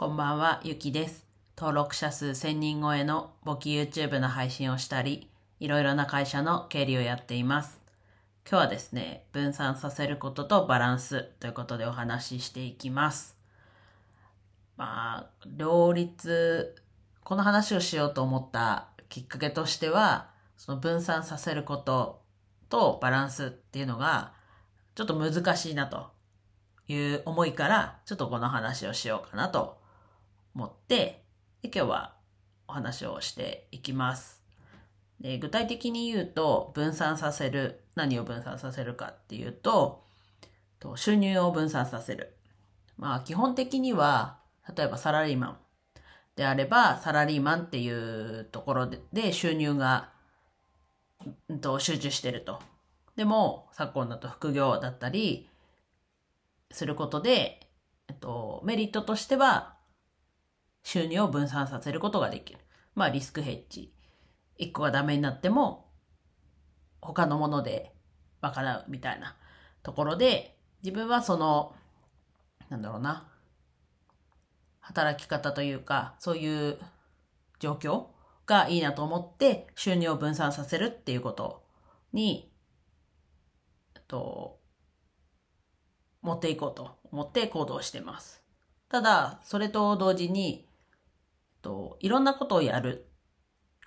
[0.00, 1.26] こんばんは、ゆきです。
[1.58, 7.82] 登録者数1000人超えの簿記 YouTube の配信をしたり、いろいろな会社の経理をやっています。
[8.50, 13.36] 今日はですね、分散させることとバランスということでお話ししていきます。
[14.78, 16.76] まあ、両立、
[17.22, 22.22] この話をしようと思ったきっかけとしては、その分散させること
[22.70, 24.32] とバランスっていうのが、
[24.94, 26.10] ちょっと難しいなと
[26.88, 29.78] いう思いから、ちょっとこの話をしようかなと
[30.54, 31.24] 思って、
[31.62, 32.14] で今日は
[32.68, 34.42] お話をしていきます。
[35.20, 40.04] で具体的に言うと、分散させる、何を分散させるかっていうと、
[40.78, 42.34] と収入を分散させる。
[42.96, 44.38] まあ基本的には、
[44.74, 45.58] 例えばサラリーマン
[46.36, 50.10] であれば、サラリーマンっていうところでで収入が、
[51.48, 52.60] うんと集中してると。
[53.16, 55.50] でも、昨今だと副業だったり、
[56.70, 57.68] することで、
[58.08, 59.74] えっと、メリットとしては、
[60.82, 62.58] 収入を分散させることができる。
[62.94, 63.92] まあ、リスクヘッジ。
[64.56, 65.90] 一個がダメになっても、
[67.00, 67.94] 他のもので
[68.42, 69.36] 賄うみたいな
[69.82, 71.74] ところで、自分はその、
[72.68, 73.28] なんだろうな、
[74.80, 76.78] 働き方というか、そういう
[77.58, 78.06] 状況
[78.46, 81.62] がいいなと思って、収入を分散させるっていうこと
[82.12, 82.52] に、
[84.08, 84.58] と、
[86.22, 88.42] 持っていこうと思って行動してます。
[88.88, 90.66] ただ、それと同時に、
[91.62, 93.08] といろんなことをやる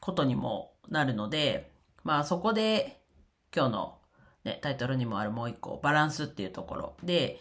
[0.00, 1.72] ことにもなるので、
[2.04, 3.00] まあそこで
[3.54, 3.98] 今日の、
[4.44, 7.38] ね、タイトルにもあるもう一個、バランスっていうところで、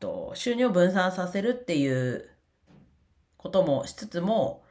[0.00, 2.30] と収入を分散させるっていう
[3.36, 4.64] こともしつつも、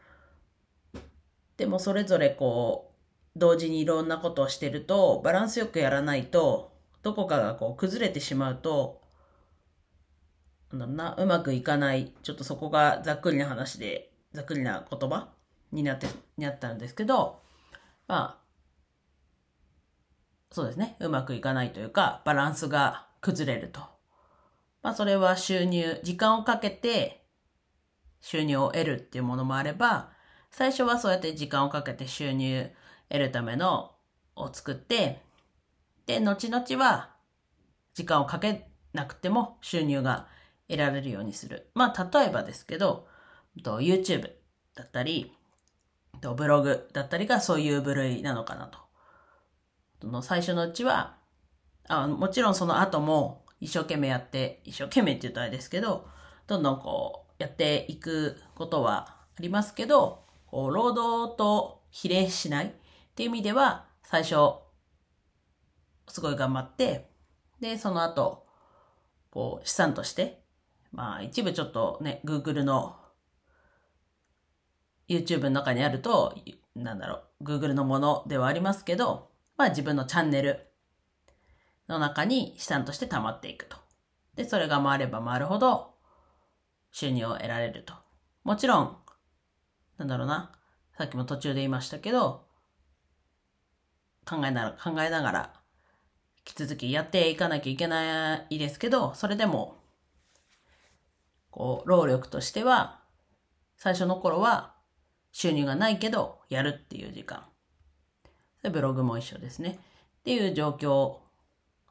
[1.57, 2.93] でもそれぞれこ
[3.35, 9.01] う、同時にいろんなことをしてると、バランスよくやらないと、どこかがこう崩れてしまうと、
[10.71, 12.13] なんだろうな、うまくいかない。
[12.21, 15.29] ちょっとそこがざっくりな話で、ざっくりな言葉
[15.71, 17.41] になって、になったんですけど、
[18.07, 18.47] まあ、
[20.51, 20.95] そうですね。
[20.99, 23.81] うまくいかないというか、バランスが崩れると。
[24.81, 27.25] まあ、それは収入、時間をかけて
[28.21, 30.11] 収入を得るっていうものもあれば、
[30.51, 32.71] 最初はそうやって時間をかけて収入
[33.09, 33.95] 得るための
[34.35, 35.21] を作って、
[36.05, 37.15] で、後々は
[37.93, 40.27] 時間をかけなくても収入が
[40.69, 41.69] 得られるようにする。
[41.73, 43.07] まあ、例えばですけど、
[43.63, 44.29] と YouTube
[44.75, 45.33] だったり、
[46.21, 48.79] とブログだったりがそういう部類なのかなと。
[50.01, 51.17] その最初のうちは
[51.87, 56.07] あ、もちろんその後も一生懸命やって、一生懸命って言うとあれですけど、
[56.45, 62.71] どんどんこうやっていくことはありますけど、こう労働と比例しないっ
[63.15, 64.35] ていう意味では、最初、
[66.07, 67.09] すごい頑張って、
[67.59, 68.45] で、その後、
[69.31, 70.41] こう資産として、
[70.91, 72.97] まあ一部ちょっとね、Google の
[75.07, 76.35] YouTube の中にあると、
[76.75, 80.67] なんだろう、Google のものではありますけど、まあ自分のチャンネル
[81.87, 83.77] の中に資産として溜まっていくと。
[84.35, 85.95] で、それが回れば回るほど
[86.91, 87.93] 収入を得られると。
[88.43, 88.97] もちろん、
[89.97, 90.51] なんだろうな、
[90.97, 92.47] さっきも途中で言いましたけど、
[94.25, 95.53] 考えながら、考えながら、
[96.39, 99.77] 引き続きやっていかなきゃいけないですけど、それでも、
[101.49, 103.01] こう、労力としては、
[103.77, 104.76] 最初の頃は
[105.31, 107.45] 収入がないけど、やるっていう時間。
[108.71, 109.79] ブログも一緒ですね。
[110.19, 111.17] っていう状況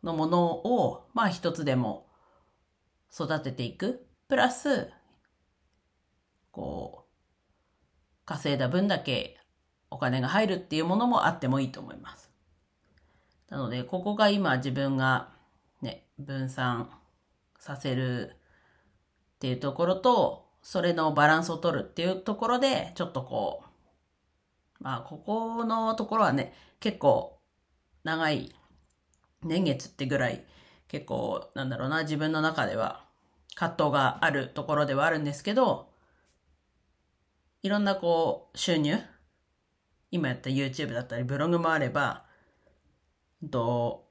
[0.02, 2.06] のものを、まあ一つでも
[3.12, 4.06] 育てていく。
[4.28, 4.90] プラス、
[6.50, 7.06] こう、
[8.24, 9.38] 稼いだ分だけ
[9.90, 12.30] お金が入るっていうものもあってもいいと思います。
[13.48, 15.28] なので、ここが今自分が
[15.80, 16.90] ね、分散
[17.58, 23.62] させるっていうところと、それのバランスを取るっていうところで、ちょっとこ
[24.80, 27.38] う、まあ、ここのところはね、結構
[28.02, 28.52] 長い
[29.44, 30.44] 年月ってぐらい、
[30.88, 33.04] 結構、なんだろうな、自分の中では
[33.54, 35.88] 葛藤があるところではあるんですけど、
[37.62, 38.98] いろんなこう、収入
[40.10, 42.24] 今やった YouTube だったりブログもあれば、
[43.52, 44.08] と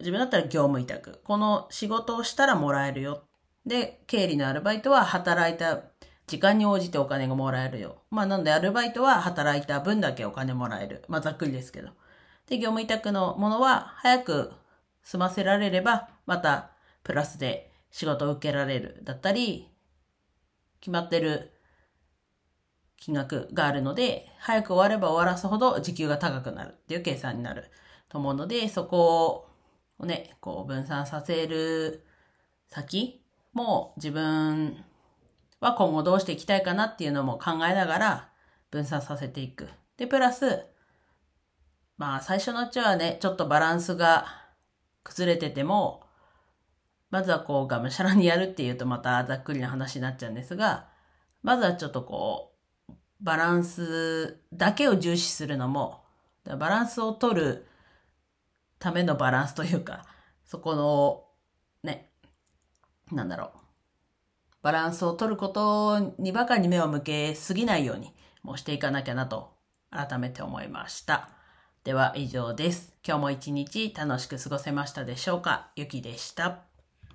[0.00, 1.20] 自分だったら業務委託。
[1.22, 3.28] この仕事をしたらもらえるよ。
[3.66, 5.82] で、経理のアルバイトは働いた
[6.26, 8.02] 時間に応じてお金がもらえるよ。
[8.10, 11.04] まあなんでアルバイトは働いた分だけお金もらえる。
[11.08, 11.90] まあざっくりですけど。
[12.48, 14.52] で、業務委託のものは早く
[15.02, 16.70] 済ませられれば、また
[17.04, 19.00] プラスで仕事を受けられる。
[19.02, 19.68] だったり、
[20.80, 21.52] 決まってる
[22.96, 27.70] 金額があるので、早く終われば終わらすほど時給が高くなるっていう計算になる
[28.08, 29.48] と思うので、そこ
[29.98, 32.04] をね、こう分散させる
[32.68, 33.21] 先
[33.52, 34.84] もう自分
[35.60, 38.28] は今後どうしていきたいかなっていうのも考えながら
[38.70, 39.68] 分散させていく。
[39.96, 40.66] で、プラス、
[41.98, 44.26] まあ最初のうちはね、ちょっとバランスが
[45.04, 46.02] 崩れてても、
[47.10, 50.88] まずはこうがむしゃらにやるっていうとまたざっくりな話になっちゃうんですが、
[51.42, 52.54] まずはちょっとこ
[52.88, 56.02] う、バランスだけを重視するのも、
[56.44, 57.66] バランスを取る
[58.78, 60.06] ためのバランスというか、
[60.44, 61.24] そこの、
[61.84, 62.11] ね、
[63.12, 63.48] なんだろう。
[64.62, 69.52] バランスを取ることにばかり目を向けすぎないようにもしていかなきゃなと
[69.90, 71.28] 改めて思いました。
[71.84, 72.94] では以上です。
[73.06, 75.70] 今日も一日楽しく過ごせましたでしょうか？
[75.74, 76.71] ゆきでした。